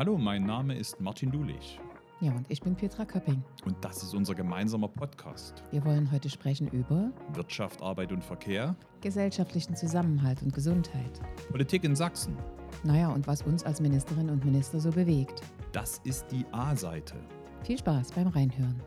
[0.00, 1.78] Hallo, mein Name ist Martin Dulich
[2.22, 3.42] Ja, und ich bin Petra Köpping.
[3.66, 5.62] und das ist unser gemeinsamer Podcast.
[5.72, 11.20] Wir wollen heute sprechen über Wirtschaft, Arbeit und Verkehr, gesellschaftlichen Zusammenhalt und Gesundheit.
[11.50, 12.34] Politik in Sachsen.
[12.82, 15.42] Naja, und was uns als Ministerinnen und Minister so bewegt.
[15.72, 17.16] Das ist die A-Seite.
[17.62, 18.82] Viel Spaß beim Reinhören.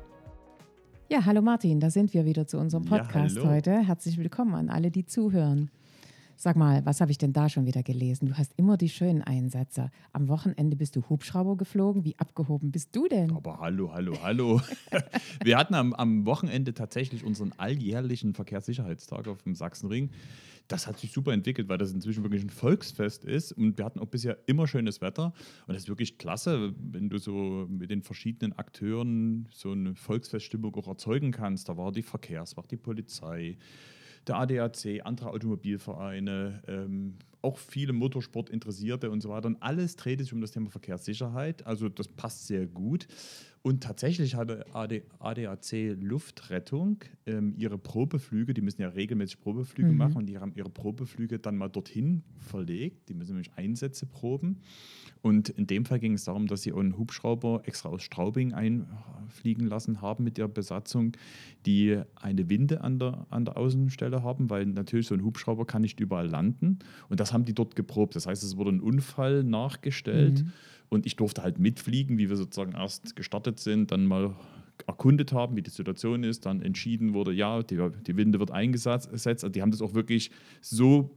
[1.12, 3.50] Ja, hallo Martin, da sind wir wieder zu unserem Ja, Podcast hallo.
[3.50, 3.86] heute.
[3.86, 5.70] Herzlich willkommen an alle, die zuhören.
[6.36, 8.28] Sag mal, was habe ich denn da schon wieder gelesen?
[8.28, 9.92] Du hast immer die schönen Einsätze.
[10.12, 12.04] Am Wochenende bist du Hubschrauber geflogen.
[12.04, 13.32] Wie abgehoben bist du denn?
[13.32, 14.62] Aber hallo, hallo, hallo.
[15.44, 20.10] Wir hatten am, am Wochenende tatsächlich unseren alljährlichen Verkehrssicherheitstag auf dem Sachsenring.
[20.68, 23.52] Das hat sich super entwickelt, weil das inzwischen wirklich ein Volksfest ist.
[23.52, 25.34] Und wir hatten auch bisher immer schönes Wetter.
[25.68, 30.74] Und das ist wirklich klasse, wenn du so mit den verschiedenen Akteuren so eine Volksfeststimmung
[30.76, 31.68] auch erzeugen kannst.
[31.68, 33.58] Da war die Verkehrswacht, die Polizei,
[34.28, 39.48] der ADAC, andere Automobilvereine, ähm, auch viele Motorsportinteressierte und so weiter.
[39.48, 41.66] Und alles dreht sich um das Thema Verkehrssicherheit.
[41.68, 43.08] Also das passt sehr gut.
[43.66, 49.98] Und tatsächlich hatte AD, ADAC Luftrettung ähm, ihre Probeflüge, die müssen ja regelmäßig Probeflüge Mhm.
[49.98, 53.08] machen und die haben ihre Probeflüge dann mal dorthin verlegt.
[53.08, 54.58] Die müssen nämlich Einsätze proben.
[55.22, 59.66] Und in dem Fall ging es darum, dass sie einen Hubschrauber extra aus Straubing einfliegen
[59.66, 61.14] lassen haben mit der Besatzung,
[61.66, 65.84] die eine Winde an der, an der Außenstelle haben, weil natürlich so ein Hubschrauber kann
[65.84, 66.80] nicht überall landen.
[67.08, 68.18] Und das haben die dort geprobt.
[68.18, 70.44] Das heißt, es wurde ein Unfall nachgestellt
[70.94, 74.36] und ich durfte halt mitfliegen, wie wir sozusagen erst gestartet sind, dann mal
[74.88, 79.10] erkundet haben, wie die Situation ist, dann entschieden wurde, ja, die, die Winde wird eingesetzt.
[79.12, 81.12] Also die haben das auch wirklich so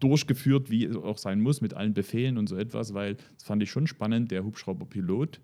[0.00, 3.62] durchgeführt, wie es auch sein muss, mit allen Befehlen und so etwas, weil das fand
[3.62, 4.30] ich schon spannend.
[4.30, 5.40] Der Hubschrauberpilot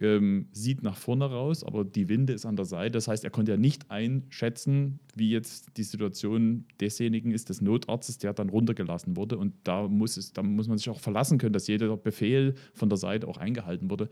[0.00, 2.92] ähm, sieht nach vorne raus, aber die Winde ist an der Seite.
[2.92, 8.18] Das heißt, er konnte ja nicht einschätzen, wie jetzt die Situation desjenigen ist, des Notarztes,
[8.18, 9.38] der dann runtergelassen wurde.
[9.38, 12.88] Und da muss, es, da muss man sich auch verlassen können, dass jeder Befehl von
[12.88, 14.08] der Seite auch eingehalten wurde.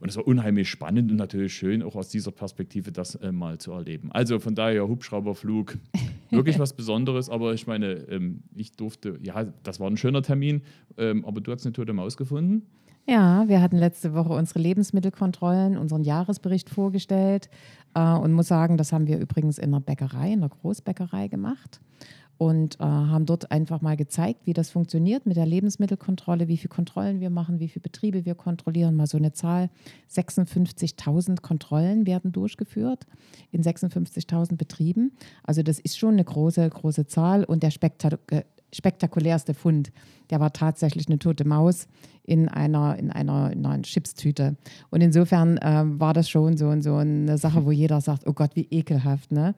[0.00, 3.58] Und es war unheimlich spannend und natürlich schön, auch aus dieser Perspektive das äh, mal
[3.58, 4.12] zu erleben.
[4.12, 5.78] Also von daher Hubschrauberflug,
[6.30, 7.30] wirklich was Besonderes.
[7.30, 10.62] Aber ich meine, ähm, ich durfte, ja, das war ein schöner Termin,
[10.98, 12.66] ähm, aber du hast eine tote Maus gefunden.
[13.06, 17.50] Ja, wir hatten letzte Woche unsere Lebensmittelkontrollen, unseren Jahresbericht vorgestellt
[17.94, 21.80] äh, und muss sagen, das haben wir übrigens in einer Bäckerei, in einer Großbäckerei gemacht
[22.38, 26.70] und äh, haben dort einfach mal gezeigt, wie das funktioniert mit der Lebensmittelkontrolle, wie viele
[26.70, 28.96] Kontrollen wir machen, wie viele Betriebe wir kontrollieren.
[28.96, 29.68] Mal so eine Zahl,
[30.10, 33.06] 56.000 Kontrollen werden durchgeführt
[33.52, 35.12] in 56.000 Betrieben.
[35.42, 37.70] Also das ist schon eine große, große Zahl und der
[38.30, 38.42] äh,
[38.72, 39.92] spektakulärste Fund,
[40.34, 41.86] der war tatsächlich eine tote Maus
[42.24, 44.56] in einer, in einer, in einer Chipstüte.
[44.90, 48.50] Und insofern ähm, war das schon so, so eine Sache, wo jeder sagt, oh Gott,
[48.56, 49.30] wie ekelhaft.
[49.30, 49.54] Ne?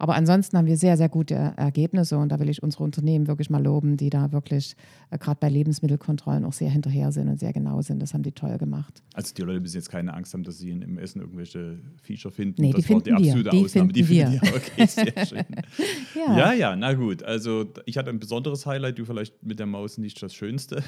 [0.00, 3.50] Aber ansonsten haben wir sehr, sehr gute Ergebnisse und da will ich unsere Unternehmen wirklich
[3.50, 4.76] mal loben, die da wirklich
[5.10, 8.00] äh, gerade bei Lebensmittelkontrollen auch sehr hinterher sind und sehr genau sind.
[8.00, 9.02] Das haben die toll gemacht.
[9.14, 12.32] Also die Leute müssen jetzt keine Angst haben, dass sie in- im Essen irgendwelche Feature
[12.32, 12.62] finden.
[12.62, 13.32] Nee, das die war die finden wir.
[13.32, 13.92] absolute Die Ausnahme.
[13.92, 14.56] Die finden finden wir.
[14.56, 15.44] Okay, sehr schön.
[16.14, 17.22] Ja, Ja, ja, na gut.
[17.24, 20.82] Also ich hatte ein besonderes Highlight, du vielleicht mit der Maus nicht das Schönste.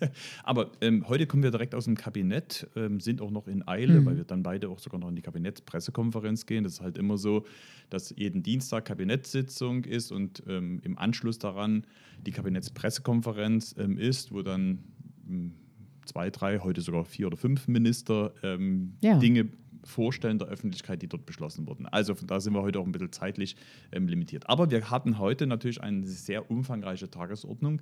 [0.44, 4.04] Aber ähm, heute kommen wir direkt aus dem Kabinett, ähm, sind auch noch in Eile,
[4.06, 6.64] weil wir dann beide auch sogar noch in die Kabinettspressekonferenz gehen.
[6.64, 7.44] Das ist halt immer so,
[7.90, 11.84] dass jeden Dienstag Kabinettssitzung ist und ähm, im Anschluss daran
[12.26, 14.78] die Kabinettspressekonferenz ähm, ist, wo dann
[15.28, 15.54] ähm,
[16.04, 19.18] zwei, drei, heute sogar vier oder fünf Minister ähm, Ja.
[19.18, 19.48] Dinge
[19.84, 21.86] vorstellen der Öffentlichkeit, die dort beschlossen wurden.
[21.86, 23.56] Also von da sind wir heute auch ein bisschen zeitlich
[23.92, 24.48] ähm, limitiert.
[24.48, 27.80] Aber wir hatten heute natürlich eine sehr umfangreiche Tagesordnung,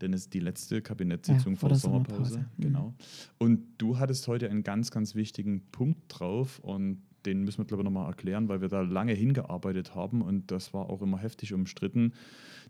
[0.00, 2.46] denn es ist die letzte Kabinettssitzung Ja, vor der Sommerpause.
[2.56, 2.62] Mhm.
[2.62, 2.94] Genau.
[3.38, 7.82] Und du hattest heute einen ganz, ganz wichtigen Punkt drauf und den müssen wir, glaube
[7.82, 11.52] ich, nochmal erklären, weil wir da lange hingearbeitet haben und das war auch immer heftig
[11.52, 12.14] umstritten,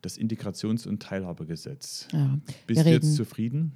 [0.02, 2.08] das Integrations- und Teilhabegesetz.
[2.12, 2.38] ja.
[2.66, 3.72] Bist du jetzt zufrieden?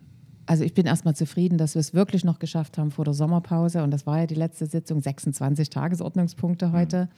[0.47, 3.83] Also ich bin erstmal zufrieden, dass wir es wirklich noch geschafft haben vor der Sommerpause.
[3.83, 7.09] Und das war ja die letzte Sitzung, 26 Tagesordnungspunkte heute,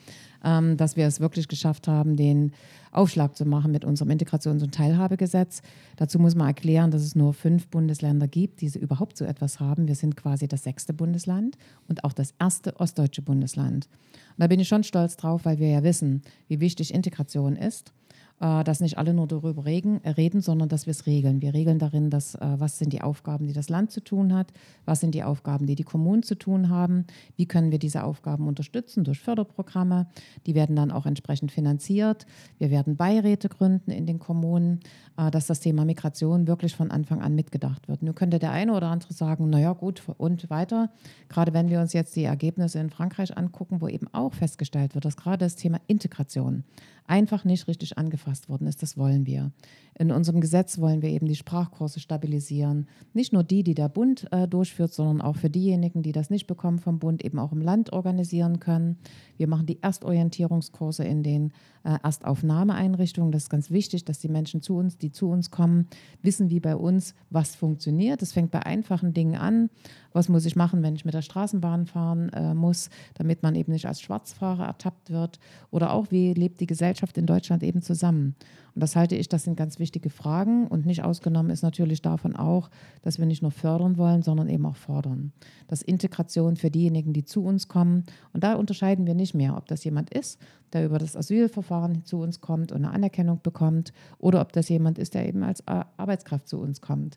[0.45, 2.53] ähm, dass wir es wirklich geschafft haben, den
[2.93, 5.63] Aufschlag zu machen mit unserem Integrations- und Teilhabegesetz.
[5.97, 9.89] Dazu muss man erklären, dass es nur fünf Bundesländer gibt, die überhaupt so etwas haben.
[9.89, 11.59] Wir sind quasi das sechste Bundesland
[11.89, 13.89] und auch das erste ostdeutsche Bundesland.
[14.37, 17.93] Und da bin ich schon stolz drauf, weil wir ja wissen, wie wichtig Integration ist
[18.39, 21.41] dass nicht alle nur darüber äh, reden, sondern dass wir es regeln.
[21.41, 24.53] Wir regeln darin, dass, äh, was sind die Aufgaben, die das Land zu tun hat,
[24.85, 27.07] was sind die Aufgaben, die die Kommunen zu tun haben,
[27.37, 30.07] wie können wir diese Aufgaben unterstützen durch Förderprogramme.
[30.47, 32.27] Die werden dann auch entsprechend finanziert.
[32.59, 34.81] Wir werden Beiräte gründen in den Kommunen,
[35.17, 38.03] äh, dass das Thema Migration wirklich von Anfang an mitgedacht wird.
[38.03, 40.91] Nun könnte der eine oder andere sagen, naja gut, und weiter.
[41.29, 45.05] Gerade wenn wir uns jetzt die Ergebnisse in Frankreich angucken, wo eben auch festgestellt wird,
[45.05, 46.65] dass gerade das Thema Integration
[47.09, 48.83] einfach nicht richtig angefasst worden ist.
[48.83, 49.53] Das wollen wir.
[49.99, 52.87] In unserem Gesetz wollen wir eben die Sprachkurse stabilisieren.
[53.15, 56.47] Nicht nur die, die der Bund äh, durchführt, sondern auch für diejenigen, die das nicht
[56.47, 58.99] bekommen vom Bund, eben auch im Land organisieren können.
[59.39, 63.33] Wir machen die Erstorientierungskurse in den äh, Erstaufnahmeeinrichtungen.
[63.33, 65.87] Das ist ganz wichtig, dass die Menschen zu uns, die zu uns kommen,
[66.21, 68.21] wissen, wie bei uns was funktioniert.
[68.21, 69.71] Das fängt bei einfachen Dingen an.
[70.13, 73.73] Was muss ich machen, wenn ich mit der Straßenbahn fahren äh, muss, damit man eben
[73.73, 75.39] nicht als Schwarzfahrer ertappt wird?
[75.71, 78.35] Oder auch, wie lebt die Gesellschaft in Deutschland eben zusammen?
[78.75, 80.67] Und das halte ich, das sind ganz wichtige Fragen.
[80.67, 82.71] Und nicht ausgenommen ist natürlich davon auch,
[83.03, 85.33] dass wir nicht nur fördern wollen, sondern eben auch fordern.
[85.67, 88.05] Das Integration für diejenigen, die zu uns kommen.
[88.33, 90.39] Und da unterscheiden wir nicht mehr, ob das jemand ist,
[90.73, 94.99] der über das Asylverfahren zu uns kommt und eine Anerkennung bekommt, oder ob das jemand
[94.99, 97.17] ist, der eben als Arbeitskraft zu uns kommt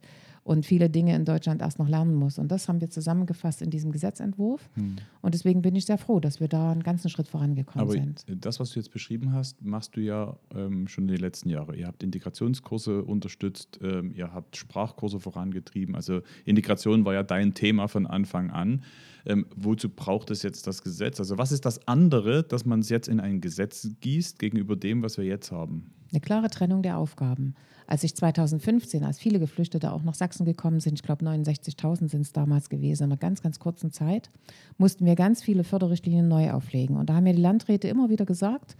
[0.50, 2.40] und viele Dinge in Deutschland erst noch lernen muss.
[2.40, 4.68] Und das haben wir zusammengefasst in diesem Gesetzentwurf.
[4.74, 4.96] Hm.
[5.22, 8.25] Und deswegen bin ich sehr froh, dass wir da einen ganzen Schritt vorangekommen Aber sind.
[8.28, 11.78] Das, was du jetzt beschrieben hast, machst du ja ähm, schon in den letzten Jahren.
[11.78, 15.94] Ihr habt Integrationskurse unterstützt, ähm, ihr habt Sprachkurse vorangetrieben.
[15.94, 18.81] Also Integration war ja dein Thema von Anfang an.
[19.28, 21.19] Ähm, wozu braucht es jetzt das Gesetz?
[21.19, 25.04] Also was ist das andere, dass man es jetzt in ein Gesetz gießt gegenüber dem,
[25.04, 25.92] was wir jetzt haben?
[26.12, 27.54] Eine klare Trennung der Aufgaben.
[27.89, 32.21] Als ich 2015, als viele Geflüchtete auch nach Sachsen gekommen sind, ich glaube 69.000 sind
[32.21, 34.30] es damals gewesen, in einer ganz, ganz kurzen Zeit,
[34.77, 36.97] mussten wir ganz viele Förderrichtlinien neu auflegen.
[36.97, 38.77] Und da haben mir die Landräte immer wieder gesagt,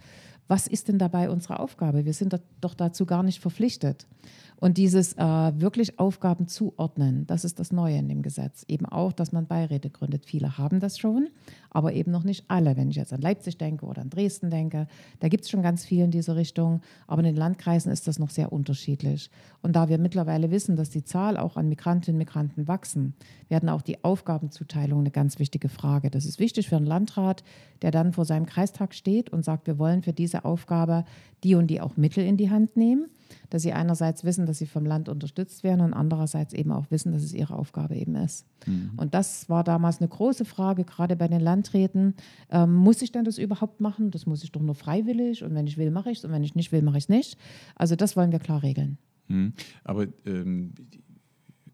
[0.50, 2.04] was ist denn dabei unsere Aufgabe?
[2.04, 4.08] Wir sind doch dazu gar nicht verpflichtet.
[4.56, 8.66] Und dieses äh, wirklich Aufgaben zuordnen, das ist das Neue in dem Gesetz.
[8.68, 10.26] Eben auch, dass man Beiräte gründet.
[10.26, 11.28] Viele haben das schon,
[11.70, 12.76] aber eben noch nicht alle.
[12.76, 14.86] Wenn ich jetzt an Leipzig denke oder an Dresden denke,
[15.20, 16.82] da gibt es schon ganz viel in diese Richtung.
[17.06, 19.30] Aber in den Landkreisen ist das noch sehr unterschiedlich.
[19.62, 23.14] Und da wir mittlerweile wissen, dass die Zahl auch an Migrantinnen und Migranten wachsen,
[23.48, 26.10] werden auch die Aufgabenzuteilung eine ganz wichtige Frage.
[26.10, 27.44] Das ist wichtig für einen Landrat,
[27.80, 31.04] der dann vor seinem Kreistag steht und sagt, wir wollen für diese Aufgabe
[31.44, 33.06] die und die auch Mittel in die Hand nehmen
[33.50, 37.12] dass sie einerseits wissen, dass sie vom Land unterstützt werden und andererseits eben auch wissen,
[37.12, 38.46] dass es ihre Aufgabe eben ist.
[38.66, 38.92] Mhm.
[38.96, 42.14] Und das war damals eine große Frage, gerade bei den Landräten.
[42.50, 44.10] Ähm, muss ich denn das überhaupt machen?
[44.10, 46.44] Das muss ich doch nur freiwillig und wenn ich will, mache ich es und wenn
[46.44, 47.38] ich nicht will, mache ich es nicht.
[47.74, 48.98] Also das wollen wir klar regeln.
[49.28, 49.52] Mhm.
[49.84, 50.72] Aber ähm,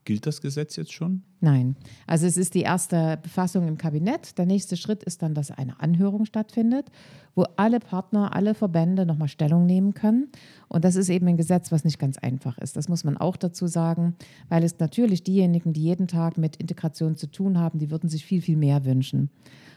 [0.06, 1.22] Gilt das Gesetz jetzt schon?
[1.40, 1.74] Nein.
[2.06, 4.38] Also es ist die erste Befassung im Kabinett.
[4.38, 6.92] Der nächste Schritt ist dann, dass eine Anhörung stattfindet,
[7.34, 10.28] wo alle Partner, alle Verbände nochmal Stellung nehmen können.
[10.68, 12.76] Und das ist eben ein Gesetz, was nicht ganz einfach ist.
[12.76, 14.14] Das muss man auch dazu sagen,
[14.48, 18.24] weil es natürlich diejenigen, die jeden Tag mit Integration zu tun haben, die würden sich
[18.24, 19.22] viel, viel mehr wünschen.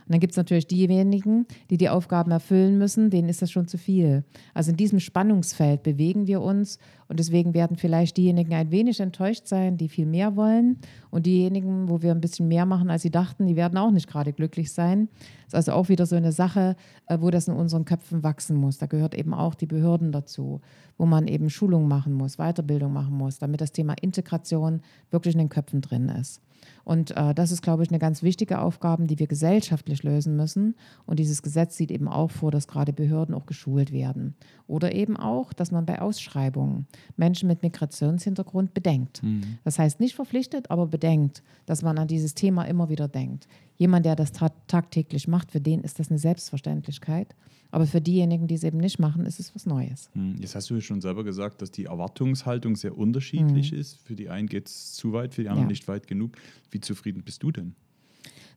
[0.09, 3.67] Und dann gibt es natürlich diejenigen, die die Aufgaben erfüllen müssen, denen ist das schon
[3.67, 4.23] zu viel.
[4.55, 6.77] Also in diesem Spannungsfeld bewegen wir uns
[7.09, 10.77] und deswegen werden vielleicht diejenigen ein wenig enttäuscht sein, die viel mehr wollen
[11.09, 14.07] und diejenigen, wo wir ein bisschen mehr machen, als sie dachten, die werden auch nicht
[14.07, 15.09] gerade glücklich sein.
[15.45, 16.75] Das ist also auch wieder so eine Sache,
[17.07, 18.77] äh, wo das in unseren Köpfen wachsen muss.
[18.77, 20.61] Da gehört eben auch die Behörden dazu,
[20.99, 25.39] wo man eben Schulung machen muss, Weiterbildung machen muss, damit das Thema Integration wirklich in
[25.39, 26.43] den Köpfen drin ist.
[26.83, 30.75] Und äh, das ist, glaube ich, eine ganz wichtige Aufgabe, die wir gesellschaftlich lösen müssen.
[31.05, 34.35] Und dieses Gesetz sieht eben auch vor, dass gerade Behörden auch geschult werden.
[34.67, 36.87] Oder eben auch, dass man bei Ausschreibungen
[37.17, 39.23] Menschen mit Migrationshintergrund bedenkt.
[39.23, 39.57] Mhm.
[39.63, 43.47] Das heißt nicht verpflichtet, aber bedenkt, dass man an dieses Thema immer wieder denkt.
[43.77, 44.31] Jemand, der das
[44.67, 47.35] tagtäglich macht, für den ist das eine Selbstverständlichkeit.
[47.71, 50.09] Aber für diejenigen, die es eben nicht machen, ist es was Neues.
[50.15, 50.37] Mhm.
[50.39, 53.77] Jetzt hast du ja schon selber gesagt, dass die Erwartungshaltung sehr unterschiedlich mhm.
[53.77, 53.99] ist.
[54.03, 55.71] Für die einen geht es zu weit, für die anderen ja.
[55.71, 56.31] nicht weit genug.
[56.71, 57.75] Wie zufrieden bist du denn?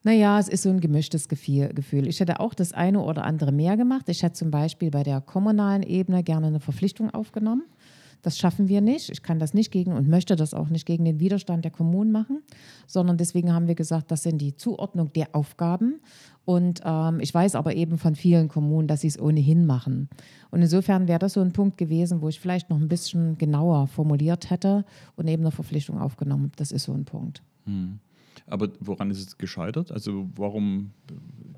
[0.04, 2.08] Naja, es ist so ein gemischtes Gefühl.
[2.08, 4.08] Ich hätte auch das eine oder andere mehr gemacht.
[4.08, 7.62] Ich hätte zum Beispiel bei der kommunalen Ebene gerne eine Verpflichtung aufgenommen.
[8.22, 9.10] Das schaffen wir nicht.
[9.10, 12.12] Ich kann das nicht gegen und möchte das auch nicht gegen den Widerstand der Kommunen
[12.12, 12.42] machen,
[12.86, 16.00] sondern deswegen haben wir gesagt, das sind die Zuordnung der Aufgaben.
[16.44, 20.08] Und ähm, ich weiß aber eben von vielen Kommunen, dass sie es ohnehin machen.
[20.50, 23.88] Und insofern wäre das so ein Punkt gewesen, wo ich vielleicht noch ein bisschen genauer
[23.88, 24.84] formuliert hätte
[25.16, 26.52] und eben eine Verpflichtung aufgenommen.
[26.56, 27.42] Das ist so ein Punkt.
[27.66, 27.98] Hm.
[28.46, 29.92] Aber woran ist es gescheitert?
[29.92, 30.90] Also warum,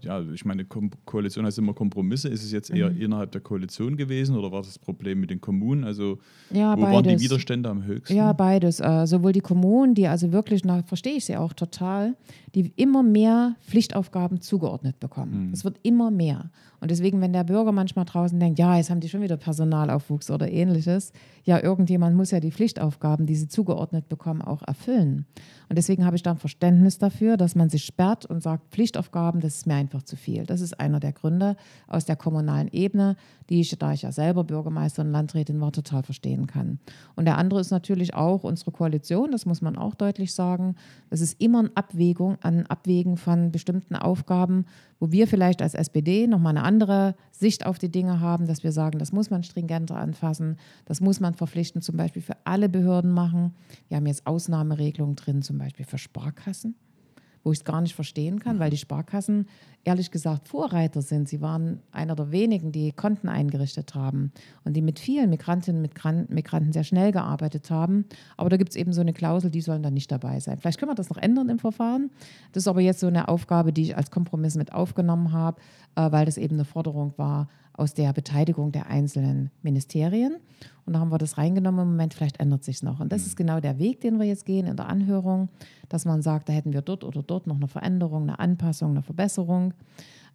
[0.01, 2.29] ja, ich meine, Ko Koalition heißt immer Kompromisse.
[2.29, 3.01] Ist es jetzt eher mhm.
[3.01, 5.85] innerhalb der Koalition gewesen oder war das Problem mit den Kommunen?
[5.85, 6.19] Also
[6.51, 6.95] ja, wo beides.
[6.95, 8.15] waren die Widerstände am höchsten?
[8.15, 8.81] Ja, beides.
[8.81, 12.17] Äh, sowohl die Kommunen, die also wirklich, da verstehe ich sie auch total,
[12.55, 15.51] die immer mehr Pflichtaufgaben zugeordnet bekommen.
[15.53, 15.69] Es mhm.
[15.69, 16.51] wird immer mehr.
[16.85, 20.31] Und deswegen, wenn der Bürger manchmal draußen denkt, ja, jetzt haben die schon wieder Personalaufwuchs
[20.31, 21.13] oder ähnliches,
[21.45, 25.25] ja, irgendjemand muss ja die Pflichtaufgaben, die sie zugeordnet bekommen, auch erfüllen.
[25.71, 29.41] Und deswegen habe ich da ein Verständnis dafür, dass man sich sperrt und sagt, Pflichtaufgaben,
[29.41, 30.45] das ist mir ein einfach zu viel.
[30.47, 33.17] Das ist einer der Gründe aus der kommunalen Ebene,
[33.51, 36.79] die ich, da ich ja selber Bürgermeister und Landrätin war, total verstehen kann.
[37.15, 40.75] Und der andere ist natürlich auch unsere Koalition, das muss man auch deutlich sagen.
[41.11, 44.65] Das ist immer eine Abwägung, ein Abwägen von bestimmten Aufgaben,
[44.99, 48.71] wo wir vielleicht als SPD nochmal eine andere Sicht auf die Dinge haben, dass wir
[48.71, 53.11] sagen, das muss man stringenter anfassen, das muss man verpflichtend zum Beispiel für alle Behörden
[53.11, 53.55] machen.
[53.89, 56.77] Wir haben jetzt Ausnahmeregelungen drin, zum Beispiel für Sparkassen
[57.45, 59.47] wo ich es gar nicht verstehen kann, weil die Sparkassen
[59.85, 61.29] ehrlich gesagt Vorreiter sind.
[61.29, 64.33] Sie waren einer der wenigen, die Konten eingerichtet haben
[64.65, 68.07] und die mit vielen Migrantinnen und Migranten sehr schnell gearbeitet haben.
[68.37, 70.59] Aber da gibt es eben so eine Klausel, die sollen dann nicht dabei sein.
[70.59, 72.11] Vielleicht können wir das noch ändern im Verfahren.
[72.53, 75.61] Das ist aber jetzt so eine Aufgabe, die ich als Kompromiss mit aufgenommen habe,
[75.97, 80.37] äh, weil das eben eine Forderung war aus der Beteiligung der einzelnen Ministerien.
[80.87, 81.83] Und da haben wir das reingenommen.
[81.83, 83.01] Im Moment, vielleicht ändert sich es noch.
[83.01, 83.27] Und das mhm.
[83.27, 85.49] ist genau der Weg, den wir jetzt gehen in der Anhörung,
[85.89, 89.03] dass man sagt, da hätten wir dort oder dort noch eine Veränderung, eine Anpassung, eine
[89.03, 89.74] Verbesserung.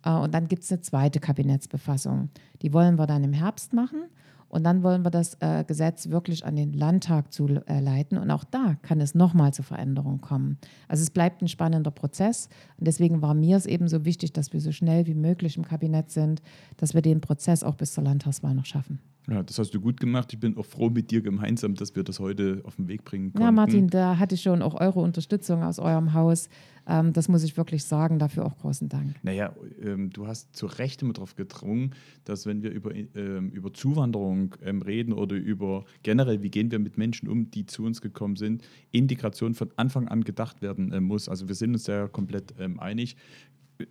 [0.03, 2.29] Äh, und dann gibt es eine zweite Kabinettsbefassung.
[2.61, 4.03] Die wollen wir dann im Herbst machen.
[4.49, 8.17] Und dann wollen wir das äh, Gesetz wirklich an den Landtag zu äh, leiten.
[8.17, 10.57] Und auch da kann es nochmal zur Veränderung kommen.
[10.87, 12.49] Also es bleibt ein spannender Prozess.
[12.77, 15.65] Und deswegen war mir es eben so wichtig, dass wir so schnell wie möglich im
[15.65, 16.41] Kabinett sind,
[16.77, 18.99] dass wir den Prozess auch bis zur Landtagswahl noch schaffen.
[19.29, 20.33] Ja, das hast du gut gemacht.
[20.33, 23.31] Ich bin auch froh mit dir gemeinsam, dass wir das heute auf den Weg bringen
[23.31, 23.45] konnten.
[23.45, 26.49] Ja, Martin, da hatte ich schon auch eure Unterstützung aus eurem Haus.
[26.87, 28.17] Ähm, das muss ich wirklich sagen.
[28.17, 29.15] Dafür auch großen Dank.
[29.21, 31.91] Naja, ähm, du hast zu Recht immer darauf gedrungen,
[32.23, 36.79] dass wenn wir über, ähm, über Zuwanderung ähm, reden oder über generell, wie gehen wir
[36.79, 40.99] mit Menschen um, die zu uns gekommen sind, Integration von Anfang an gedacht werden äh,
[40.99, 41.29] muss.
[41.29, 43.15] Also wir sind uns ja komplett ähm, einig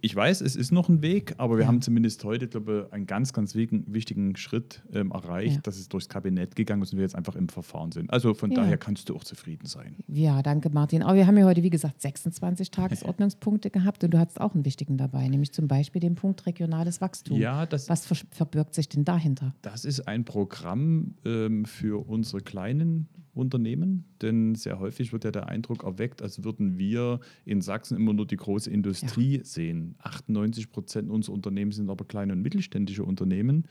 [0.01, 1.69] ich weiß, es ist noch ein Weg, aber wir ja.
[1.69, 5.61] haben zumindest heute, glaube ich, einen ganz, ganz wichtigen Schritt ähm, erreicht, ja.
[5.63, 8.13] dass es durchs Kabinett gegangen ist und wir jetzt einfach im Verfahren sind.
[8.13, 8.59] Also von ja.
[8.59, 9.97] daher kannst du auch zufrieden sein.
[10.07, 11.03] Ja, danke Martin.
[11.03, 14.65] Aber wir haben ja heute, wie gesagt, 26 Tagesordnungspunkte gehabt und du hattest auch einen
[14.65, 17.39] wichtigen dabei, nämlich zum Beispiel den Punkt regionales Wachstum.
[17.39, 19.55] Ja, das, Was verbirgt sich denn dahinter?
[19.63, 25.49] Das ist ein Programm ähm, für unsere kleinen Unternehmen, denn sehr häufig wird ja der
[25.49, 29.45] Eindruck erweckt, als würden wir in Sachsen immer nur die große Industrie ja.
[29.45, 29.95] sehen.
[29.99, 33.65] 98 Prozent unserer Unternehmen sind aber kleine und mittelständische Unternehmen.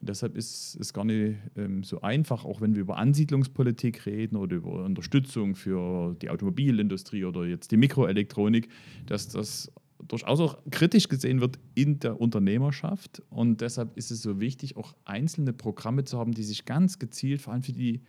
[0.00, 4.36] Und deshalb ist es gar nicht ähm, so einfach, auch wenn wir über Ansiedlungspolitik reden
[4.36, 8.68] oder über Unterstützung für die Automobilindustrie oder jetzt die Mikroelektronik,
[9.06, 9.70] dass das
[10.08, 13.22] durchaus auch kritisch gesehen wird in der Unternehmerschaft.
[13.28, 17.42] Und deshalb ist es so wichtig, auch einzelne Programme zu haben, die sich ganz gezielt
[17.42, 18.00] vor allem für die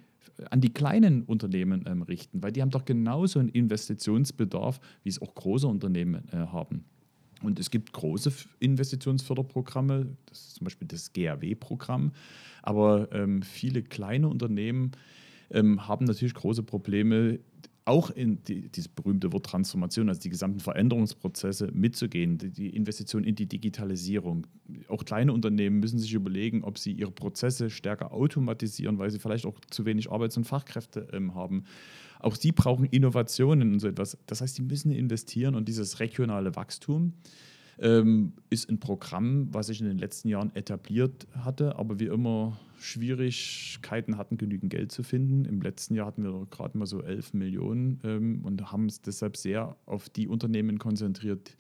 [0.50, 5.22] an die kleinen Unternehmen ähm, richten, weil die haben doch genauso einen Investitionsbedarf, wie es
[5.22, 6.86] auch große Unternehmen äh, haben.
[7.42, 12.12] Und es gibt große Investitionsförderprogramme, das ist zum Beispiel das GAW-Programm,
[12.62, 14.92] aber ähm, viele kleine Unternehmen
[15.50, 17.40] ähm, haben natürlich große Probleme,
[17.86, 23.24] auch in die, dieses berühmte Wort Transformation, also die gesamten Veränderungsprozesse mitzugehen, die, die, Investition
[23.24, 24.46] in die Digitalisierung.
[24.88, 29.46] Auch kleine Unternehmen müssen sich überlegen, ob sie ihre Prozesse stärker automatisieren, weil sie vielleicht
[29.46, 31.64] auch zu wenig Arbeits- und Fachkräfte ähm, haben.
[32.20, 34.18] Auch sie brauchen Innovationen und so etwas.
[34.28, 37.14] Das heißt, sie müssen investieren und dieses regionale Wachstum
[37.82, 42.60] ähm, ist ein Programm, was sich in den letzten Jahren etabliert hatte, aber wie immer
[42.80, 45.46] Schwierigkeiten hatten, genügend Geld zu finden.
[45.46, 49.36] Im letzten Jahr hatten wir gerade mal so 11 Millionen ähm, und haben es deshalb
[49.36, 51.56] sehr auf die Unternehmen konzentriert,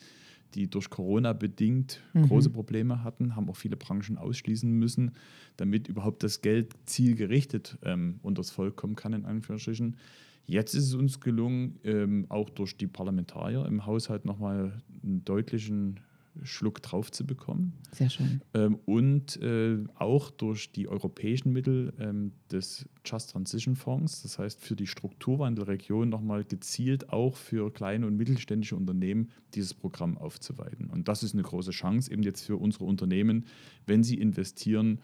[0.53, 2.27] die durch Corona bedingt mhm.
[2.27, 5.11] große Probleme hatten, haben auch viele Branchen ausschließen müssen,
[5.57, 9.97] damit überhaupt das Geld zielgerichtet ähm, unter das Volk kommen kann, in Anführungsstrichen.
[10.45, 15.99] Jetzt ist es uns gelungen, ähm, auch durch die Parlamentarier im Haushalt nochmal einen deutlichen
[16.43, 17.73] Schluck drauf zu bekommen.
[17.91, 18.41] Sehr schön.
[18.53, 24.61] Ähm, und äh, auch durch die europäischen Mittel ähm, des Just Transition Fonds, das heißt
[24.61, 30.89] für die Strukturwandelregion nochmal gezielt auch für kleine und mittelständische Unternehmen dieses Programm aufzuweiten.
[30.89, 33.45] Und das ist eine große Chance eben jetzt für unsere Unternehmen,
[33.85, 34.99] wenn sie investieren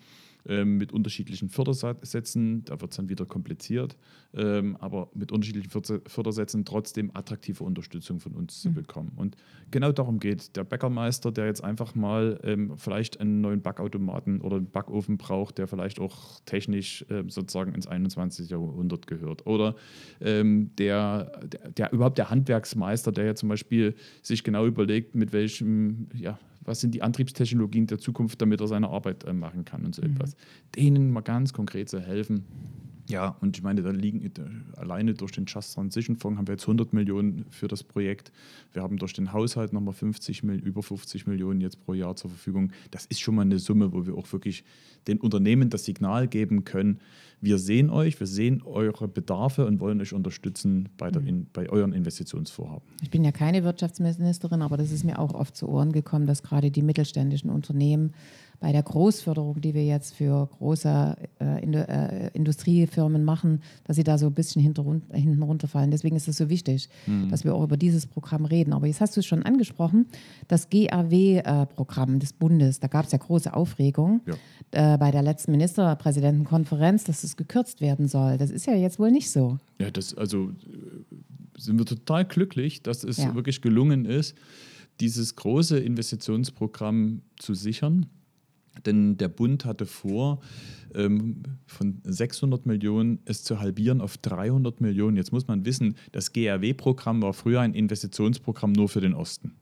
[0.48, 2.64] ähm, mit unterschiedlichen Fördersätzen.
[2.66, 3.98] Da wird es dann wieder kompliziert,
[4.34, 8.70] ähm, aber mit unterschiedlichen Fördersätzen trotzdem attraktive Unterstützung von uns mhm.
[8.70, 9.12] zu bekommen.
[9.16, 9.36] Und
[9.72, 14.58] genau darum geht der Bäckermeister, der jetzt einfach mal ähm, vielleicht einen neuen Backautomaten oder
[14.58, 18.50] einen Backofen braucht, der vielleicht auch technisch äh, sozusagen ins 21.
[18.50, 19.46] Jahrhundert gehört.
[19.46, 19.76] Oder
[20.22, 25.34] ähm, der, der, der überhaupt der Handwerksmeister, der ja zum Beispiel sich genau überlegt, mit
[25.34, 29.86] welchem ja, was sind die Antriebstechnologien der Zukunft, damit er seine Arbeit äh, machen kann
[29.86, 30.12] und so mhm.
[30.12, 30.36] etwas.
[30.76, 32.46] Denen mal ganz konkret zu helfen,
[33.10, 34.30] Ja, und ich meine, da liegen
[34.76, 38.34] alleine durch den Just Transition Fonds haben wir jetzt 100 Millionen für das Projekt.
[38.74, 42.72] Wir haben durch den Haushalt nochmal 50, über 50 Millionen jetzt pro Jahr zur Verfügung.
[42.92, 44.66] Das ist schon mal eine Summe, wo wir auch wirklich
[45.08, 47.00] den Unternehmen das Signal geben können,
[47.40, 51.28] wir sehen euch, wir sehen eure Bedarfe und wollen euch unterstützen bei, der, mhm.
[51.28, 52.88] in, bei euren Investitionsvorhaben.
[53.04, 56.42] Ich bin ja keine Wirtschaftsministerin, aber das ist mir auch oft zu Ohren gekommen, dass
[56.42, 58.14] gerade die mittelständischen Unternehmen
[58.60, 64.04] bei der Großförderung, die wir jetzt für große äh, Indu äh, Industriefirmen machen, dass sie
[64.04, 65.92] da so ein bisschen hinten runterfallen.
[65.92, 67.30] Deswegen ist es so wichtig, mhm.
[67.30, 68.74] dass wir auch über dieses Programm reden.
[68.74, 70.08] Aber jetzt hast du es schon angesprochen,
[70.48, 74.94] das GAW-Programm äh, des Bundes, da gab es ja große Aufregung ja.
[74.94, 78.38] Äh, bei der letzten Ministerpräsidentenkonferenz, dass es gekürzt werden soll.
[78.38, 79.60] Das ist ja jetzt wohl nicht so.
[79.80, 81.16] Ja, das also äh,
[81.58, 83.36] sind wir total glücklich, dass es ja.
[83.36, 84.36] wirklich gelungen ist,
[85.00, 88.08] dieses große Investitionsprogramm zu sichern.
[88.86, 90.42] Denn der Bund hatte vor,
[90.94, 95.18] ähm, von 600 Millionen es zu halbieren auf 300 Millionen.
[95.18, 99.56] Jetzt muss man wissen, das GRW-Programm war früher ein Investitionsprogramm nur für den Osten.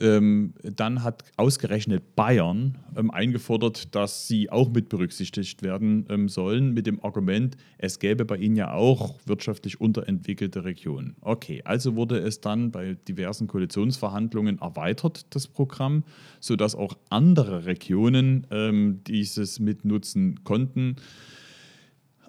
[0.00, 6.72] Ähm, dann hat ausgerechnet Bayern ähm, eingefordert, dass sie auch mit berücksichtigt werden ähm, sollen,
[6.72, 11.16] mit dem Argument, es gäbe bei ihnen ja auch wirtschaftlich unterentwickelte Regionen.
[11.20, 16.04] Okay, also wurde es dann bei diversen Koalitionsverhandlungen erweitert, das Programm,
[16.40, 20.96] sodass auch andere Regionen ähm, dieses mitnutzen konnten.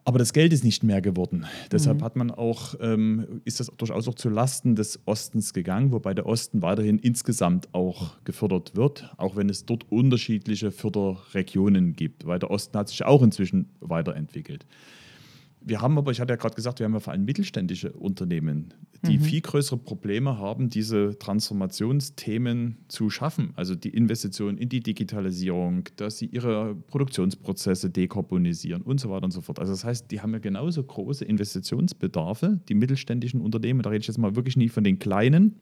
[0.05, 1.39] Aber das Geld ist nicht mehr geworden.
[1.39, 1.69] Mhm.
[1.71, 6.13] Deshalb hat man auch, ähm, ist das durchaus auch zu Lasten des Ostens gegangen, wobei
[6.13, 12.39] der Osten weiterhin insgesamt auch gefördert wird, auch wenn es dort unterschiedliche Förderregionen gibt, weil
[12.39, 14.65] der Osten hat sich auch inzwischen weiterentwickelt.
[15.65, 18.73] Wir haben aber, ich hatte ja gerade gesagt, wir haben ja vor allem mittelständische Unternehmen,
[19.05, 19.21] die mhm.
[19.21, 23.53] viel größere Probleme haben, diese Transformationsthemen zu schaffen.
[23.55, 29.31] Also die Investitionen in die Digitalisierung, dass sie ihre Produktionsprozesse dekarbonisieren und so weiter und
[29.31, 29.59] so fort.
[29.59, 33.81] Also das heißt, die haben ja genauso große Investitionsbedarfe, die mittelständischen Unternehmen.
[33.81, 35.55] Da rede ich jetzt mal wirklich nicht von den kleinen,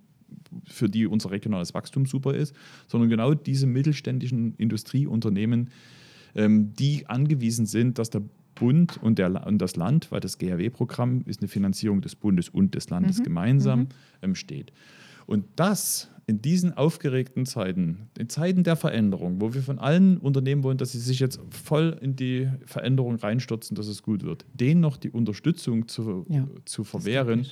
[0.65, 2.55] für die unser regionales Wachstum super ist,
[2.88, 5.70] sondern genau diese mittelständischen Industrieunternehmen,
[6.36, 8.24] ähm, die angewiesen sind, dass der
[8.62, 12.75] Bund und, der, und das Land, weil das GHW-Programm ist eine Finanzierung des Bundes und
[12.75, 13.24] des Landes mhm.
[13.24, 13.88] gemeinsam, mhm.
[14.22, 14.72] Ähm, steht.
[15.25, 20.63] Und das in diesen aufgeregten Zeiten, in Zeiten der Veränderung, wo wir von allen Unternehmen
[20.63, 24.80] wollen, dass sie sich jetzt voll in die Veränderung reinstürzen, dass es gut wird, denen
[24.80, 27.48] noch die Unterstützung zu, ja, zu verwehren,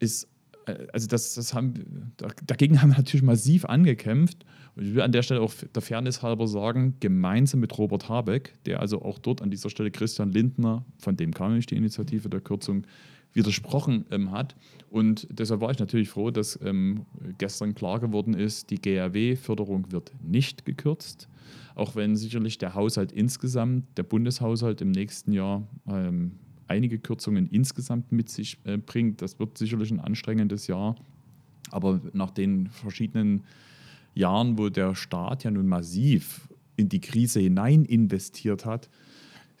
[0.00, 0.28] ist, ist
[0.66, 2.12] äh, also das, das haben,
[2.44, 4.44] dagegen haben wir natürlich massiv angekämpft.
[4.76, 8.54] Und ich will an der Stelle auch der Fairness halber sagen, gemeinsam mit Robert Habeck,
[8.66, 12.28] der also auch dort an dieser Stelle Christian Lindner, von dem kam nämlich die Initiative
[12.28, 12.86] der Kürzung,
[13.32, 14.56] widersprochen ähm, hat.
[14.90, 17.04] Und deshalb war ich natürlich froh, dass ähm,
[17.38, 21.28] gestern klar geworden ist, die GRW-Förderung wird nicht gekürzt,
[21.74, 26.32] auch wenn sicherlich der Haushalt insgesamt, der Bundeshaushalt im nächsten Jahr ähm,
[26.66, 29.22] einige Kürzungen insgesamt mit sich äh, bringt.
[29.22, 30.96] Das wird sicherlich ein anstrengendes Jahr.
[31.70, 33.42] Aber nach den verschiedenen
[34.16, 38.88] Jahren, wo der Staat ja nun massiv in die Krise hinein investiert hat,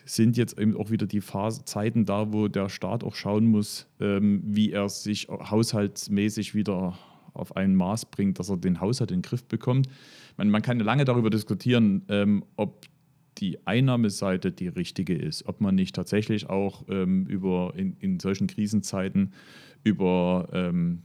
[0.04, 3.86] sind jetzt eben auch wieder die Phase, Zeiten da, wo der Staat auch schauen muss,
[4.00, 6.96] ähm, wie er sich haushaltsmäßig wieder
[7.32, 9.88] auf ein Maß bringt, dass er den Haushalt in den Griff bekommt.
[10.36, 12.86] Man, man kann lange darüber diskutieren, ähm, ob
[13.38, 18.46] die Einnahmeseite die richtige ist, ob man nicht tatsächlich auch ähm, über in, in solchen
[18.46, 19.32] Krisenzeiten
[19.84, 21.02] über ähm,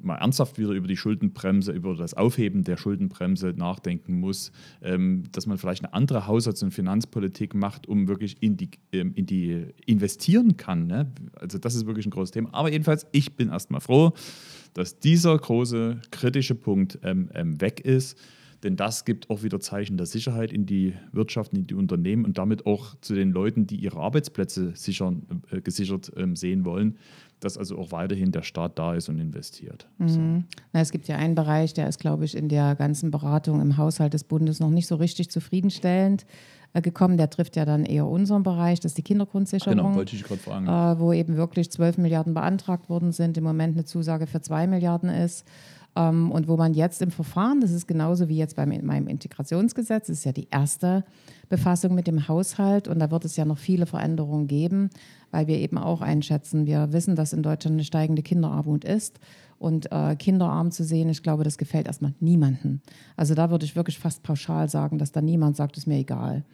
[0.00, 5.46] mal ernsthaft wieder über die Schuldenbremse, über das Aufheben der Schuldenbremse nachdenken muss, ähm, dass
[5.46, 9.66] man vielleicht eine andere Haushalts- und Finanzpolitik macht, um wirklich in die, ähm, in die
[9.86, 10.86] investieren kann.
[10.86, 11.12] Ne?
[11.34, 12.52] Also das ist wirklich ein großes Thema.
[12.52, 14.12] Aber jedenfalls, ich bin erstmal froh,
[14.74, 18.18] dass dieser große kritische Punkt ähm, ähm weg ist.
[18.64, 22.38] Denn das gibt auch wieder Zeichen der Sicherheit in die Wirtschaft, in die Unternehmen und
[22.38, 26.96] damit auch zu den Leuten, die ihre Arbeitsplätze sichern, äh, gesichert äh, sehen wollen,
[27.40, 29.86] dass also auch weiterhin der Staat da ist und investiert.
[29.98, 30.08] Mhm.
[30.08, 30.20] So.
[30.72, 33.76] Na, es gibt ja einen Bereich, der ist, glaube ich, in der ganzen Beratung im
[33.76, 36.24] Haushalt des Bundes noch nicht so richtig zufriedenstellend
[36.72, 37.18] äh, gekommen.
[37.18, 39.76] Der trifft ja dann eher unseren Bereich, das ist die Kindergrundsicherung.
[39.76, 40.66] Genau, wollte ich gerade fragen.
[40.66, 44.66] Äh, wo eben wirklich 12 Milliarden beantragt worden sind, im Moment eine Zusage für 2
[44.66, 45.46] Milliarden ist.
[45.96, 50.08] Ähm, und wo man jetzt im Verfahren, das ist genauso wie jetzt bei meinem Integrationsgesetz,
[50.08, 51.04] das ist ja die erste
[51.48, 54.90] Befassung mit dem Haushalt und da wird es ja noch viele Veränderungen geben,
[55.30, 59.20] weil wir eben auch einschätzen, wir wissen, dass in Deutschland eine steigende Kinderarmut ist
[59.58, 62.80] und äh, kinderarm zu sehen, ich glaube, das gefällt erstmal niemandem.
[63.16, 66.44] Also da würde ich wirklich fast pauschal sagen, dass da niemand sagt, ist mir egal.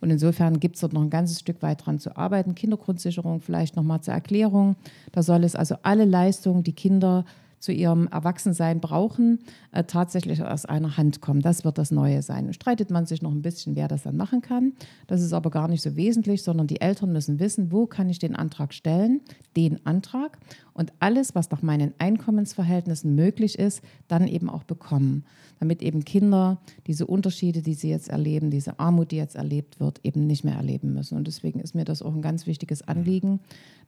[0.00, 2.54] Und insofern gibt es dort noch ein ganzes Stück weit dran zu arbeiten.
[2.54, 4.76] Kindergrundsicherung vielleicht nochmal zur Erklärung.
[5.12, 7.24] Da soll es also alle Leistungen, die Kinder
[7.60, 9.38] zu ihrem Erwachsensein brauchen,
[9.70, 11.40] äh, tatsächlich aus einer Hand kommen.
[11.42, 12.46] Das wird das Neue sein.
[12.46, 14.72] Und streitet man sich noch ein bisschen, wer das dann machen kann.
[15.06, 18.18] Das ist aber gar nicht so wesentlich, sondern die Eltern müssen wissen, wo kann ich
[18.18, 19.20] den Antrag stellen,
[19.56, 20.38] den Antrag
[20.72, 25.24] und alles, was nach meinen Einkommensverhältnissen möglich ist, dann eben auch bekommen,
[25.58, 30.00] damit eben Kinder diese Unterschiede, die sie jetzt erleben, diese Armut, die jetzt erlebt wird,
[30.04, 31.18] eben nicht mehr erleben müssen.
[31.18, 33.40] Und deswegen ist mir das auch ein ganz wichtiges Anliegen,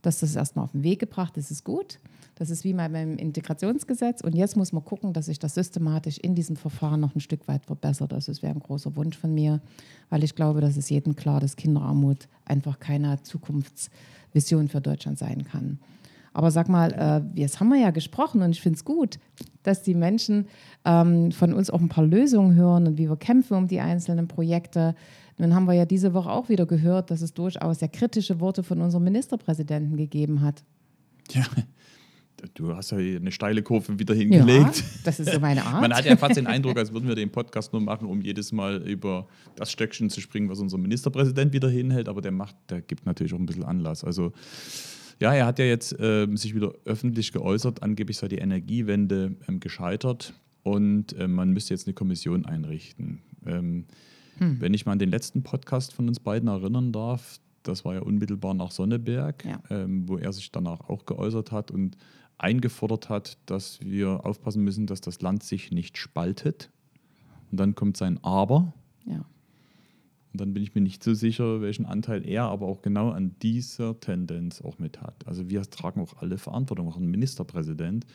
[0.02, 1.98] dass das erstmal auf den Weg gebracht ist, ist gut.
[2.34, 3.16] Das ist wie beim
[3.62, 4.20] Integrationsgesetz.
[4.20, 7.46] Und jetzt muss man gucken, dass sich das systematisch in diesem Verfahren noch ein Stück
[7.48, 8.12] weit verbessert.
[8.12, 9.60] Also das wäre ein großer Wunsch von mir,
[10.10, 15.44] weil ich glaube, dass es jedem klar, dass Kinderarmut einfach keine Zukunftsvision für Deutschland sein
[15.44, 15.78] kann.
[16.34, 19.18] Aber sag mal, äh, jetzt haben wir ja gesprochen und ich finde es gut,
[19.62, 20.46] dass die Menschen
[20.84, 24.28] ähm, von uns auch ein paar Lösungen hören und wie wir kämpfen um die einzelnen
[24.28, 24.94] Projekte.
[25.36, 28.62] Nun haben wir ja diese Woche auch wieder gehört, dass es durchaus sehr kritische Worte
[28.62, 30.64] von unserem Ministerpräsidenten gegeben hat.
[31.32, 31.44] Ja,
[32.54, 34.76] du hast ja eine steile Kurve wieder hingelegt.
[34.76, 35.80] Ja, das ist so meine Art.
[35.80, 38.52] Man hat ja fast den Eindruck, als würden wir den Podcast nur machen, um jedes
[38.52, 42.08] Mal über das Stöckchen zu springen, was unser Ministerpräsident wieder hinhält.
[42.08, 44.04] Aber der macht, der gibt natürlich auch ein bisschen Anlass.
[44.04, 44.32] Also
[45.20, 49.60] ja, er hat ja jetzt äh, sich wieder öffentlich geäußert, angeblich sei die Energiewende ähm,
[49.60, 53.22] gescheitert und äh, man müsste jetzt eine Kommission einrichten.
[53.46, 53.84] Ähm,
[54.38, 54.60] hm.
[54.60, 58.00] Wenn ich mal an den letzten Podcast von uns beiden erinnern darf, das war ja
[58.00, 59.60] unmittelbar nach Sonneberg, ja.
[59.70, 61.96] ähm, wo er sich danach auch geäußert hat und
[62.42, 66.70] eingefordert hat, dass wir aufpassen müssen, dass das Land sich nicht spaltet.
[67.50, 68.72] Und dann kommt sein Aber.
[69.04, 69.24] Ja.
[70.32, 73.36] Und dann bin ich mir nicht so sicher, welchen Anteil er aber auch genau an
[73.42, 75.26] dieser Tendenz auch mit hat.
[75.26, 78.06] Also wir tragen auch alle Verantwortung, auch ein Ministerpräsident,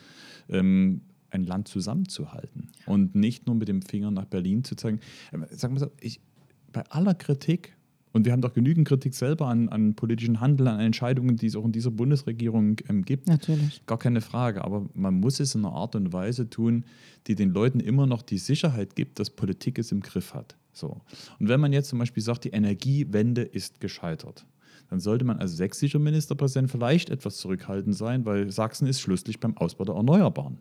[0.49, 2.93] ähm, ein Land zusammenzuhalten ja.
[2.93, 4.99] und nicht nur mit dem Finger nach Berlin zu zeigen.
[5.31, 6.19] Ähm, sagen wir so, ich,
[6.73, 7.76] bei aller Kritik,
[8.13, 11.55] und wir haben doch genügend Kritik selber an, an politischen Handeln, an Entscheidungen, die es
[11.55, 13.27] auch in dieser Bundesregierung ähm, gibt.
[13.27, 13.85] Natürlich.
[13.85, 14.63] Gar keine Frage.
[14.63, 16.85] Aber man muss es in einer Art und Weise tun,
[17.27, 20.55] die den Leuten immer noch die Sicherheit gibt, dass Politik es im Griff hat.
[20.71, 21.01] So.
[21.39, 24.45] Und wenn man jetzt zum Beispiel sagt, die Energiewende ist gescheitert,
[24.89, 29.57] dann sollte man als sächsischer Ministerpräsident vielleicht etwas zurückhaltend sein, weil Sachsen ist schlusslich beim
[29.57, 30.59] Ausbau der Erneuerbaren.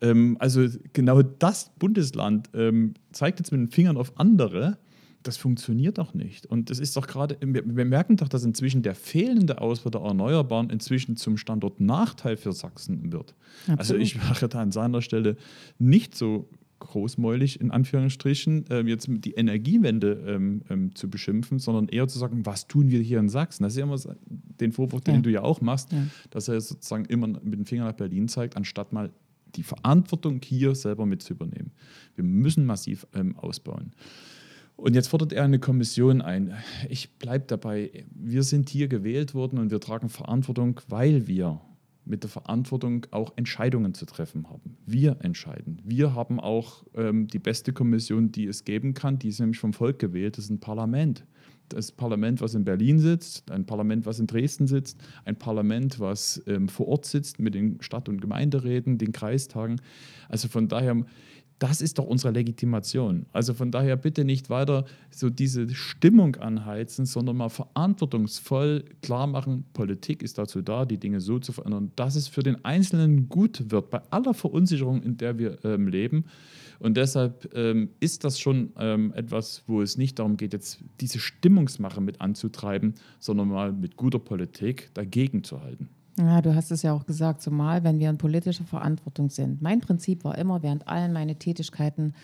[0.00, 4.78] Ähm, also genau das Bundesland ähm, zeigt jetzt mit den Fingern auf andere.
[5.22, 6.46] Das funktioniert doch nicht.
[6.46, 10.70] Und das ist doch gerade, wir, merken doch, dass inzwischen der fehlende Ausbau der Erneuerbaren
[10.70, 13.34] inzwischen zum Standort Nachteil für Sachsen wird.
[13.62, 13.78] Absolut.
[13.78, 15.36] Also ich wäre da an seiner Stelle
[15.78, 16.48] nicht so
[16.82, 22.44] großmäulig in Anführungsstrichen äh, jetzt die Energiewende ähm, ähm, zu beschimpfen, sondern eher zu sagen,
[22.44, 23.62] was tun wir hier in Sachsen?
[23.62, 25.20] Das ist ja immer den Vorwurf, den ja.
[25.20, 26.04] du ja auch machst, ja.
[26.30, 29.10] dass er sozusagen immer mit dem Finger nach Berlin zeigt, anstatt mal
[29.54, 31.70] die Verantwortung hier selber mit zu übernehmen.
[32.16, 33.92] Wir müssen massiv ähm, ausbauen.
[34.76, 36.54] Und jetzt fordert er eine Kommission ein.
[36.88, 41.60] Ich bleibe dabei, wir sind hier gewählt worden und wir tragen Verantwortung, weil wir
[42.04, 44.76] mit der Verantwortung auch Entscheidungen zu treffen haben.
[44.86, 45.80] Wir entscheiden.
[45.84, 49.18] Wir haben auch ähm, die beste Kommission, die es geben kann.
[49.18, 50.36] Die ist nämlich vom Volk gewählt.
[50.36, 51.24] Das ist ein Parlament.
[51.68, 56.42] Das Parlament, was in Berlin sitzt, ein Parlament, was in Dresden sitzt, ein Parlament, was
[56.46, 59.80] ähm, vor Ort sitzt mit den Stadt- und Gemeinderäten, den Kreistagen.
[60.28, 61.04] Also von daher
[61.62, 63.26] das ist doch unsere Legitimation.
[63.32, 69.64] Also von daher bitte nicht weiter so diese Stimmung anheizen, sondern mal verantwortungsvoll klar machen,
[69.72, 73.70] Politik ist dazu da, die Dinge so zu verändern, dass es für den Einzelnen gut
[73.70, 76.24] wird, bei aller Verunsicherung, in der wir ähm, leben.
[76.80, 81.20] Und deshalb ähm, ist das schon ähm, etwas, wo es nicht darum geht, jetzt diese
[81.20, 85.90] Stimmungsmache mit anzutreiben, sondern mal mit guter Politik dagegen zu halten.
[86.18, 89.62] Ja, du hast es ja auch gesagt, zumal wenn wir in politischer Verantwortung sind.
[89.62, 92.14] Mein Prinzip war immer während allen meine Tätigkeiten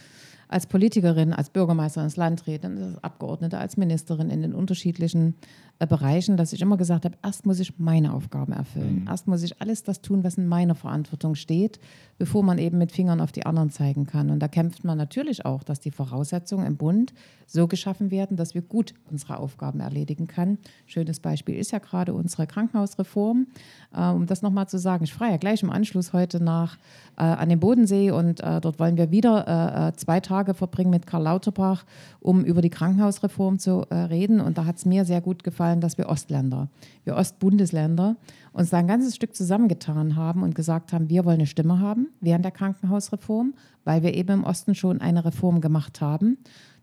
[0.49, 5.35] als Politikerin, als Bürgermeisterin, als Landrätin, als Abgeordnete, als Ministerin in den unterschiedlichen
[5.79, 9.03] äh, Bereichen, dass ich immer gesagt habe, erst muss ich meine Aufgaben erfüllen.
[9.03, 9.09] Mhm.
[9.09, 11.79] Erst muss ich alles das tun, was in meiner Verantwortung steht,
[12.19, 14.31] bevor man eben mit Fingern auf die anderen zeigen kann.
[14.31, 17.13] Und da kämpft man natürlich auch, dass die Voraussetzungen im Bund
[17.47, 20.59] so geschaffen werden, dass wir gut unsere Aufgaben erledigen können.
[20.87, 23.47] Schönes Beispiel ist ja gerade unsere Krankenhausreform.
[23.95, 26.77] Äh, um das nochmal zu sagen, ich fahre ja gleich im Anschluss heute nach
[27.17, 30.90] äh, an den Bodensee und äh, dort wollen wir wieder äh, äh, zwei Tage verbringen
[30.90, 31.85] mit Karl Lauterbach,
[32.20, 34.40] um über die Krankenhausreform zu äh, reden.
[34.40, 36.68] Und da hat es mir sehr gut gefallen, dass wir Ostländer,
[37.05, 38.16] wir Ostbundesländer
[38.53, 42.09] uns da ein ganzes Stück zusammengetan haben und gesagt haben, wir wollen eine Stimme haben
[42.20, 46.38] während der Krankenhausreform, weil wir eben im Osten schon eine Reform gemacht haben.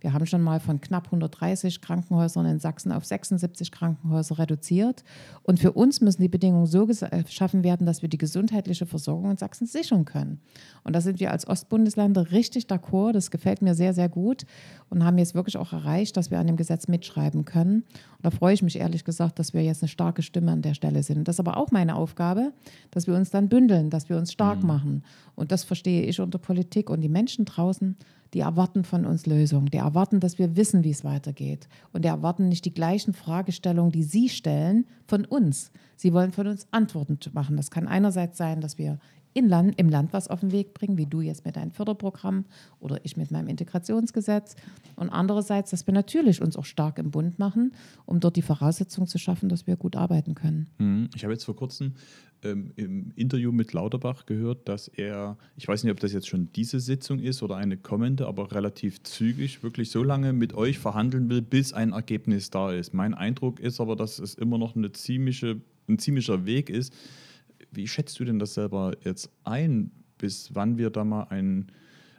[0.05, 5.03] Wir haben schon mal von knapp 130 Krankenhäusern in Sachsen auf 76 Krankenhäuser reduziert.
[5.41, 9.37] Und für uns müssen die Bedingungen so geschaffen werden, dass wir die gesundheitliche Versorgung in
[9.37, 10.41] Sachsen sichern können.
[10.83, 13.13] Und da sind wir als Ostbundesländer richtig d'accord.
[13.13, 14.45] Das gefällt mir sehr, sehr gut
[14.91, 17.77] und haben jetzt wirklich auch erreicht, dass wir an dem Gesetz mitschreiben können.
[17.77, 20.75] Und da freue ich mich ehrlich gesagt, dass wir jetzt eine starke Stimme an der
[20.75, 21.27] Stelle sind.
[21.27, 22.53] das ist aber auch meine Aufgabe,
[22.91, 24.67] dass wir uns dann bündeln, dass wir uns stark mhm.
[24.67, 25.03] machen.
[25.33, 26.91] Und das verstehe ich unter Politik.
[26.91, 27.97] Und die Menschen draußen,
[28.35, 29.67] die erwarten von uns Lösungen.
[29.67, 31.69] Die erwarten, dass wir wissen, wie es weitergeht.
[31.93, 35.71] Und die erwarten nicht die gleichen Fragestellungen, die sie stellen, von uns.
[35.95, 37.55] Sie wollen von uns Antworten machen.
[37.55, 38.99] Das kann einerseits sein, dass wir
[39.35, 42.45] in Land, im Land was auf den Weg bringen, wie du jetzt mit deinem Förderprogramm
[42.79, 44.55] oder ich mit meinem Integrationsgesetz.
[44.95, 47.73] Und andererseits, dass wir natürlich uns auch stark im Bund machen,
[48.05, 50.67] um dort die Voraussetzungen zu schaffen, dass wir gut arbeiten können.
[50.77, 51.09] Mhm.
[51.13, 51.95] Ich habe jetzt vor kurzem
[52.43, 56.49] ähm, im Interview mit Lauterbach gehört, dass er, ich weiß nicht, ob das jetzt schon
[56.53, 61.29] diese Sitzung ist oder eine kommende, aber relativ zügig wirklich so lange mit euch verhandeln
[61.29, 62.93] will, bis ein Ergebnis da ist.
[62.93, 66.93] Mein Eindruck ist aber, dass es immer noch eine ziemliche, ein ziemlicher Weg ist
[67.71, 71.67] wie schätzt du denn das selber jetzt ein, bis wann wir da mal ein,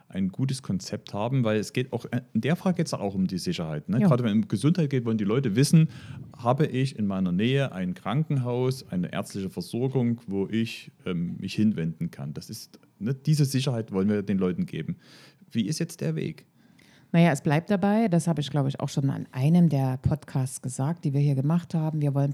[0.09, 1.45] ein gutes Konzept haben?
[1.45, 3.89] Weil es geht auch, äh, in der Frage geht es auch um die Sicherheit.
[3.89, 4.01] Ne?
[4.01, 4.09] Ja.
[4.09, 5.89] Gerade wenn es um Gesundheit geht, wollen die Leute wissen,
[6.37, 12.11] habe ich in meiner Nähe ein Krankenhaus, eine ärztliche Versorgung, wo ich ähm, mich hinwenden
[12.11, 12.35] kann.
[12.35, 13.15] Das ist, ne?
[13.15, 14.97] diese Sicherheit wollen wir den Leuten geben.
[15.51, 16.47] Wie ist jetzt der Weg?
[17.13, 20.61] Naja, es bleibt dabei, das habe ich, glaube ich, auch schon an einem der Podcasts
[20.61, 22.03] gesagt, die wir hier gemacht haben.
[22.03, 22.33] Wir wollen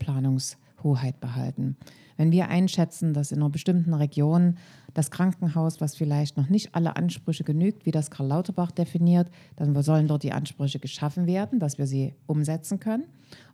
[0.83, 1.77] Planungshoheit behalten.
[2.16, 4.57] Wenn wir einschätzen, dass in einer bestimmten Region
[4.95, 9.81] das Krankenhaus, was vielleicht noch nicht alle Ansprüche genügt, wie das Karl Lauterbach definiert, dann
[9.83, 13.05] sollen dort die Ansprüche geschaffen werden, dass wir sie umsetzen können.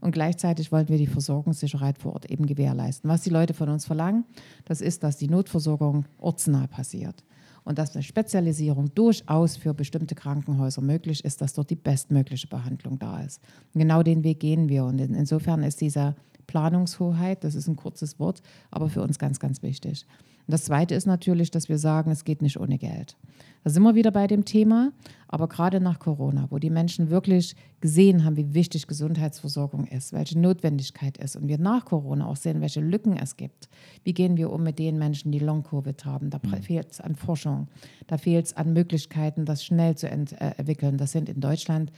[0.00, 3.08] Und gleichzeitig wollen wir die Versorgungssicherheit vor Ort eben gewährleisten.
[3.08, 4.24] Was die Leute von uns verlangen,
[4.64, 7.22] das ist, dass die Notversorgung ortsnah passiert
[7.64, 12.98] und dass eine Spezialisierung durchaus für bestimmte Krankenhäuser möglich ist, dass dort die bestmögliche Behandlung
[12.98, 13.40] da ist.
[13.74, 16.16] Genau den Weg gehen wir und insofern ist dieser
[16.46, 20.06] Planungshoheit, das ist ein kurzes Wort, aber für uns ganz, ganz wichtig.
[20.48, 23.18] Und das Zweite ist natürlich, dass wir sagen, es geht nicht ohne Geld.
[23.64, 24.92] Da sind wir wieder bei dem Thema,
[25.26, 30.38] aber gerade nach Corona, wo die Menschen wirklich gesehen haben, wie wichtig Gesundheitsversorgung ist, welche
[30.38, 33.68] Notwendigkeit ist und wir nach Corona auch sehen, welche Lücken es gibt.
[34.04, 36.30] Wie gehen wir um mit den Menschen, die Long-Covid haben?
[36.30, 36.62] Da mhm.
[36.62, 37.68] fehlt es an Forschung,
[38.06, 40.14] da fehlt es an Möglichkeiten, das schnell zu äh,
[40.56, 40.96] entwickeln.
[40.96, 41.92] Das sind in Deutschland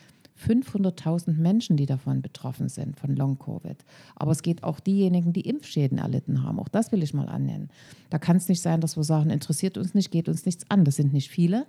[0.46, 3.76] 500.000 Menschen, die davon betroffen sind, von Long-Covid.
[4.16, 6.58] Aber es geht auch diejenigen, die Impfschäden erlitten haben.
[6.58, 7.68] Auch das will ich mal annennen.
[8.08, 10.84] Da kann es nicht sein, dass wir sagen, interessiert uns nicht, geht uns nichts an.
[10.84, 11.66] Das sind nicht viele.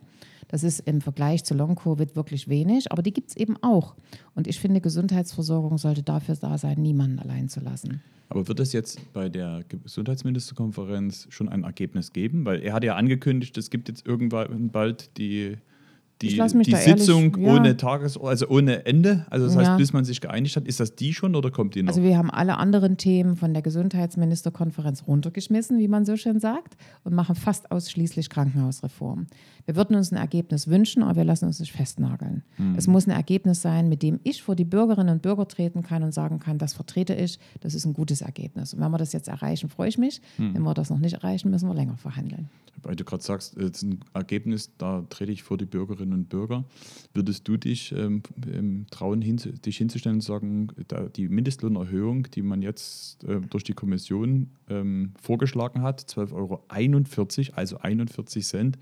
[0.48, 3.96] Das ist im Vergleich zu Long-Covid wirklich wenig, aber die gibt es eben auch.
[4.36, 8.02] Und ich finde, Gesundheitsversorgung sollte dafür da sein, niemanden allein zu lassen.
[8.28, 12.46] Aber wird es jetzt bei der Gesundheitsministerkonferenz schon ein Ergebnis geben?
[12.46, 15.58] Weil er hat ja angekündigt, es gibt jetzt irgendwann bald die
[16.22, 17.56] die, die Sitzung ehrlich, ja.
[17.56, 20.96] ohne Tages also ohne Ende, also das heißt, bis man sich geeinigt hat, ist das
[20.96, 21.90] die schon oder kommt die noch?
[21.90, 26.78] Also wir haben alle anderen Themen von der Gesundheitsministerkonferenz runtergeschmissen, wie man so schön sagt,
[27.04, 29.28] und machen fast ausschließlich Krankenhausreform.
[29.66, 32.44] Wir würden uns ein Ergebnis wünschen, aber wir lassen uns nicht festnageln.
[32.58, 32.76] Mhm.
[32.78, 36.04] Es muss ein Ergebnis sein, mit dem ich vor die Bürgerinnen und Bürger treten kann
[36.04, 38.74] und sagen kann, das vertrete ich, das ist ein gutes Ergebnis.
[38.74, 40.22] Und wenn wir das jetzt erreichen, freue ich mich.
[40.38, 40.56] Mhm.
[40.56, 42.50] Wenn wir das noch nicht erreichen, müssen wir länger verhandeln.
[42.84, 46.30] Weil du gerade sagst, es ist ein Ergebnis, da trete ich vor die Bürgerinnen und
[46.30, 46.66] Bürger.
[47.14, 50.70] Würdest du dich ähm, ähm trauen, hin, dich hinzustellen und sagen,
[51.16, 57.78] die Mindestlohnerhöhung, die man jetzt äh, durch die Kommission ähm, vorgeschlagen hat, 12,41 Euro, also
[57.78, 58.78] 41 Cent,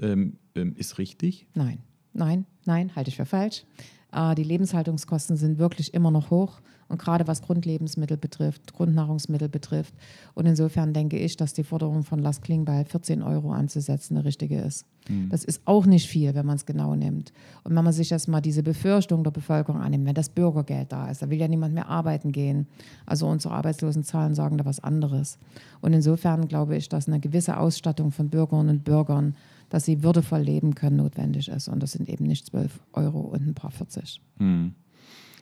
[0.00, 1.46] ähm, ähm, ist richtig?
[1.54, 1.78] Nein,
[2.12, 3.64] nein, nein, halte ich für falsch.
[4.12, 6.60] Äh, die Lebenshaltungskosten sind wirklich immer noch hoch.
[6.86, 9.94] Und gerade was Grundlebensmittel betrifft, Grundnahrungsmittel betrifft.
[10.34, 14.60] Und insofern denke ich, dass die Forderung von Lars Klingbeil 14 Euro anzusetzen eine richtige
[14.60, 14.84] ist.
[15.08, 15.30] Mhm.
[15.30, 17.32] Das ist auch nicht viel, wenn man es genau nimmt.
[17.64, 21.22] Und wenn man sich erstmal diese Befürchtung der Bevölkerung annimmt, wenn das Bürgergeld da ist,
[21.22, 22.66] da will ja niemand mehr arbeiten gehen.
[23.06, 25.38] Also unsere Arbeitslosenzahlen sagen da was anderes.
[25.80, 29.34] Und insofern glaube ich, dass eine gewisse Ausstattung von Bürgerinnen und Bürgern
[29.74, 31.66] dass sie würdevoll leben können, notwendig ist.
[31.66, 34.20] Und das sind eben nicht 12 Euro und ein paar 40.
[34.38, 34.74] Hm.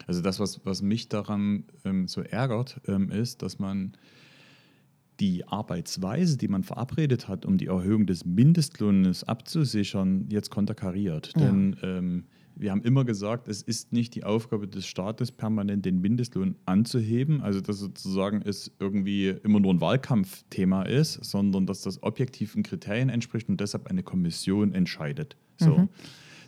[0.07, 3.93] Also das, was, was mich daran ähm, so ärgert, ähm, ist, dass man
[5.19, 11.31] die Arbeitsweise, die man verabredet hat, um die Erhöhung des Mindestlohnes abzusichern, jetzt konterkariert.
[11.35, 11.45] Ja.
[11.45, 12.23] Denn ähm,
[12.55, 17.41] wir haben immer gesagt, es ist nicht die Aufgabe des Staates, permanent den Mindestlohn anzuheben,
[17.41, 23.09] also dass sozusagen es irgendwie immer nur ein Wahlkampfthema ist, sondern dass das objektiven Kriterien
[23.09, 25.37] entspricht und deshalb eine Kommission entscheidet.
[25.57, 25.77] So.
[25.77, 25.89] Mhm.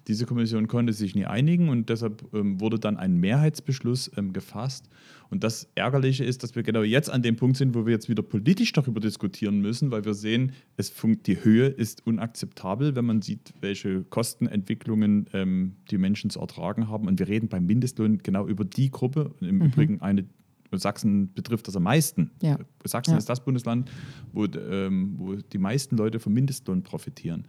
[0.07, 4.87] Diese Kommission konnte sich nie einigen und deshalb ähm, wurde dann ein Mehrheitsbeschluss ähm, gefasst.
[5.29, 8.07] Und das Ärgerliche ist, dass wir genau jetzt an dem Punkt sind, wo wir jetzt
[8.09, 10.93] wieder politisch darüber diskutieren müssen, weil wir sehen, es
[11.25, 17.07] die Höhe ist unakzeptabel, wenn man sieht, welche Kostenentwicklungen ähm, die Menschen zu ertragen haben.
[17.07, 19.33] Und wir reden beim Mindestlohn genau über die Gruppe.
[19.41, 19.61] Im mhm.
[19.65, 20.25] Übrigen eine
[20.71, 22.31] Sachsen betrifft das am meisten.
[22.41, 22.57] Ja.
[22.83, 23.17] Sachsen ja.
[23.17, 23.89] ist das Bundesland,
[24.33, 27.47] wo, ähm, wo die meisten Leute vom Mindestlohn profitieren.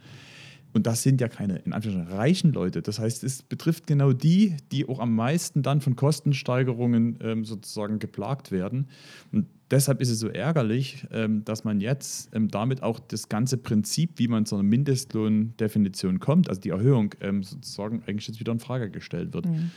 [0.73, 2.81] Und das sind ja keine in Anführungszeichen reichen Leute.
[2.81, 7.99] Das heißt, es betrifft genau die, die auch am meisten dann von Kostensteigerungen ähm, sozusagen
[7.99, 8.87] geplagt werden.
[9.31, 13.57] Und deshalb ist es so ärgerlich, ähm, dass man jetzt ähm, damit auch das ganze
[13.57, 18.51] Prinzip, wie man zu einer Mindestlohndefinition kommt, also die Erhöhung, ähm, sozusagen eigentlich jetzt wieder
[18.51, 19.45] in Frage gestellt wird.
[19.45, 19.71] Mhm.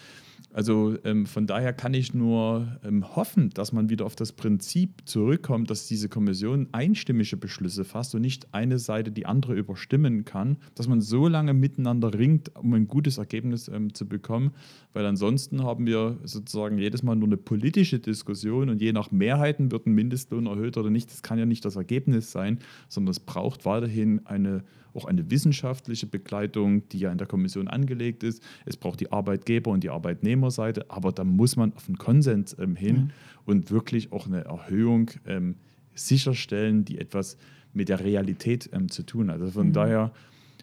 [0.53, 5.03] Also ähm, von daher kann ich nur ähm, hoffen, dass man wieder auf das Prinzip
[5.05, 10.57] zurückkommt, dass diese Kommission einstimmige Beschlüsse fasst und nicht eine Seite die andere überstimmen kann,
[10.74, 14.53] dass man so lange miteinander ringt, um ein gutes Ergebnis ähm, zu bekommen,
[14.92, 19.70] weil ansonsten haben wir sozusagen jedes Mal nur eine politische Diskussion und je nach Mehrheiten
[19.70, 21.11] wird ein Mindestlohn erhöht oder nicht.
[21.11, 26.07] Das kann ja nicht das Ergebnis sein, sondern es braucht weiterhin eine auch eine wissenschaftliche
[26.07, 28.42] Begleitung, die ja in der Kommission angelegt ist.
[28.64, 32.76] Es braucht die Arbeitgeber- und die Arbeitnehmerseite, aber da muss man auf einen Konsens ähm,
[32.76, 33.11] hin mhm.
[33.44, 35.57] und wirklich auch eine Erhöhung ähm,
[35.94, 37.37] sicherstellen, die etwas
[37.72, 39.40] mit der Realität ähm, zu tun hat.
[39.40, 39.72] Also von mhm.
[39.72, 40.12] daher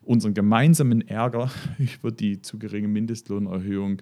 [0.04, 4.02] unseren gemeinsamen Ärger über die zu geringe Mindestlohnerhöhung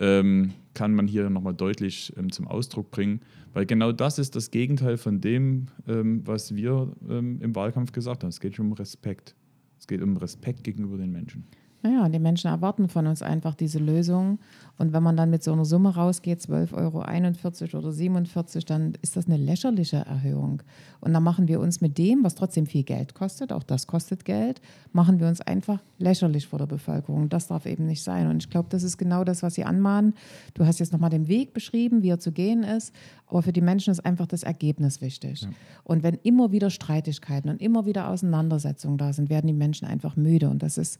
[0.00, 3.20] ähm, kann man hier nochmal deutlich ähm, zum Ausdruck bringen,
[3.52, 8.22] weil genau das ist das Gegenteil von dem, ähm, was wir ähm, im Wahlkampf gesagt
[8.22, 8.28] haben.
[8.28, 9.34] Es geht schon um Respekt.
[9.78, 11.46] Es geht um Respekt gegenüber den Menschen.
[11.82, 14.40] Naja, die Menschen erwarten von uns einfach diese Lösung.
[14.78, 19.16] Und wenn man dann mit so einer Summe rausgeht, 12,41 Euro oder 47, dann ist
[19.16, 20.62] das eine lächerliche Erhöhung.
[21.00, 24.24] Und dann machen wir uns mit dem, was trotzdem viel Geld kostet, auch das kostet
[24.24, 24.60] Geld,
[24.92, 27.28] machen wir uns einfach lächerlich vor der Bevölkerung.
[27.28, 28.28] Das darf eben nicht sein.
[28.28, 30.14] Und ich glaube, das ist genau das, was Sie anmahnen.
[30.54, 32.92] Du hast jetzt nochmal den Weg beschrieben, wie er zu gehen ist.
[33.28, 35.42] Aber für die Menschen ist einfach das Ergebnis wichtig.
[35.42, 35.48] Ja.
[35.84, 40.16] Und wenn immer wieder Streitigkeiten und immer wieder Auseinandersetzungen da sind, werden die Menschen einfach
[40.16, 40.48] müde.
[40.48, 40.98] Und das ist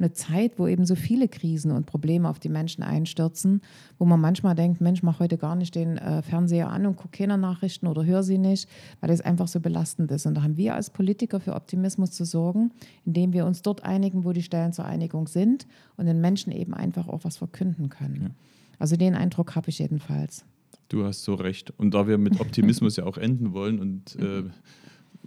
[0.00, 3.60] eine Zeit, wo eben so viele Krisen und Probleme auf die Menschen einstürzen,
[3.98, 7.12] wo man manchmal denkt, Mensch, mach heute gar nicht den äh, Fernseher an und guck
[7.12, 8.68] keine Nachrichten oder hör sie nicht,
[9.00, 10.26] weil es einfach so belastend ist.
[10.26, 12.72] Und da haben wir als Politiker für Optimismus zu sorgen,
[13.04, 16.74] indem wir uns dort einigen, wo die Stellen zur Einigung sind und den Menschen eben
[16.74, 18.22] einfach auch was verkünden können.
[18.22, 18.30] Ja.
[18.78, 20.44] Also den Eindruck habe ich jedenfalls.
[20.88, 21.72] Du hast so recht.
[21.78, 24.42] Und da wir mit Optimismus ja auch enden wollen und äh,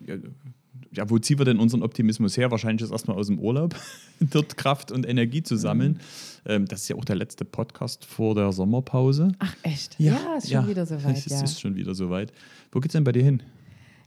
[0.06, 0.18] ja,
[0.94, 2.52] ja, wo ziehen wir denn unseren Optimismus her?
[2.52, 3.76] Wahrscheinlich ist erstmal aus dem Urlaub,
[4.20, 5.94] dort Kraft und Energie zu sammeln.
[5.94, 6.52] Mhm.
[6.52, 9.32] Ähm, das ist ja auch der letzte Podcast vor der Sommerpause.
[9.40, 10.00] Ach, echt?
[10.00, 11.18] Ja, ja ist schon ja, wieder soweit.
[11.26, 11.44] Es ja.
[11.44, 12.32] ist schon wieder soweit.
[12.72, 13.42] Wo geht es denn bei dir hin?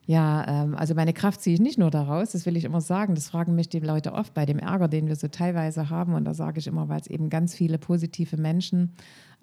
[0.07, 3.17] Ja, ähm, also meine Kraft ziehe ich nicht nur daraus, das will ich immer sagen.
[3.17, 6.15] Das fragen mich die Leute oft bei dem Ärger, den wir so teilweise haben.
[6.15, 8.93] Und da sage ich immer, weil es eben ganz viele positive Menschen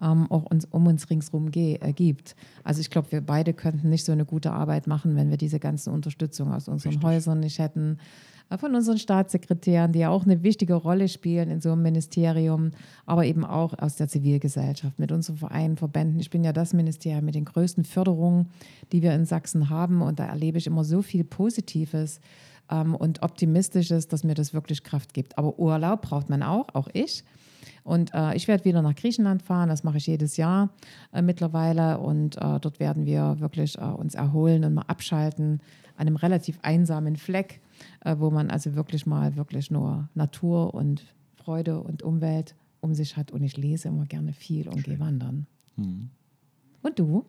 [0.01, 2.35] ähm, auch uns, um uns ringsherum äh, gibt.
[2.63, 5.59] Also ich glaube, wir beide könnten nicht so eine gute Arbeit machen, wenn wir diese
[5.59, 7.09] ganzen Unterstützung aus unseren Richtig.
[7.09, 7.97] Häusern nicht hätten,
[8.57, 12.71] von unseren Staatssekretären, die ja auch eine wichtige Rolle spielen in so einem Ministerium,
[13.05, 16.19] aber eben auch aus der Zivilgesellschaft, mit unseren Vereinen, Verbänden.
[16.19, 18.49] Ich bin ja das Ministerium mit den größten Förderungen,
[18.91, 22.19] die wir in Sachsen haben und da erlebe ich immer so viel Positives
[22.69, 25.37] ähm, und Optimistisches, dass mir das wirklich Kraft gibt.
[25.37, 27.23] Aber Urlaub braucht man auch, auch ich.
[27.83, 30.69] Und äh, ich werde wieder nach Griechenland fahren, das mache ich jedes Jahr
[31.13, 31.99] äh, mittlerweile.
[31.99, 35.61] Und äh, dort werden wir wirklich äh, uns erholen und mal abschalten
[35.95, 37.61] an einem relativ einsamen Fleck,
[38.01, 41.03] äh, wo man also wirklich mal wirklich nur Natur und
[41.35, 43.31] Freude und Umwelt um sich hat.
[43.31, 45.47] Und ich lese immer gerne viel und gehe wandern.
[45.75, 46.09] Mhm.
[46.83, 47.25] Und du?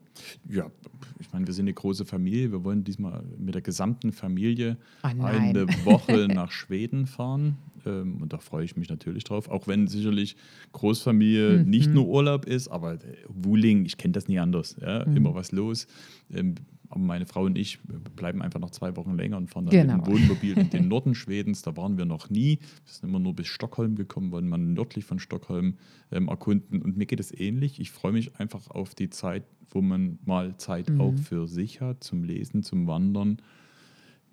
[0.49, 0.69] Ja,
[1.17, 2.51] ich meine, wir sind eine große Familie.
[2.51, 7.55] Wir wollen diesmal mit der gesamten Familie oh eine Woche nach Schweden fahren.
[7.85, 9.47] Ähm, und da freue ich mich natürlich drauf.
[9.47, 10.35] Auch wenn sicherlich
[10.73, 11.69] Großfamilie mhm.
[11.69, 14.75] nicht nur Urlaub ist, aber Wuling, ich kenne das nie anders.
[14.81, 15.05] Ja?
[15.07, 15.15] Mhm.
[15.15, 15.87] Immer was los.
[16.33, 16.55] Ähm,
[16.97, 17.79] meine Frau und ich
[18.15, 19.97] bleiben einfach noch zwei Wochen länger und fahren dann genau.
[19.97, 21.61] mit dem Wohnmobil in den Norden Schwedens.
[21.61, 22.59] Da waren wir noch nie.
[22.59, 25.75] Wir sind immer nur bis Stockholm gekommen, wollen man nördlich von Stockholm
[26.11, 26.81] ähm, erkunden.
[26.81, 27.79] Und mir geht es ähnlich.
[27.79, 31.01] Ich freue mich einfach auf die Zeit, wo man mal Zeit mhm.
[31.01, 33.37] auch für sich hat, zum Lesen, zum Wandern.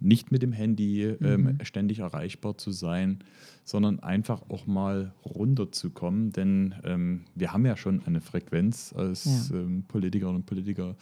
[0.02, 1.58] Nicht mit dem Handy ähm, mhm.
[1.64, 3.20] ständig erreichbar zu sein,
[3.64, 6.32] sondern einfach auch mal runterzukommen.
[6.32, 9.58] Denn ähm, wir haben ja schon eine Frequenz als ja.
[9.58, 10.96] ähm, Politikerinnen und Politiker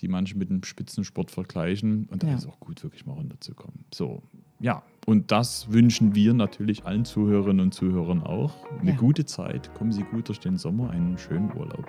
[0.00, 2.06] die manche mit dem Spitzensport vergleichen.
[2.10, 2.34] Und da ja.
[2.34, 3.84] ist auch gut, wirklich mal runterzukommen.
[3.94, 4.22] So,
[4.60, 4.82] ja.
[5.06, 8.52] Und das wünschen wir natürlich allen Zuhörerinnen und Zuhörern auch.
[8.80, 8.96] Eine ja.
[8.96, 9.72] gute Zeit.
[9.74, 11.86] Kommen Sie gut durch den Sommer, einen schönen Urlaub.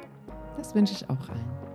[0.57, 1.66] Das wünsche ich auch allen.